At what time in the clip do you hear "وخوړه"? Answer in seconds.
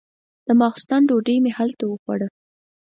1.87-2.27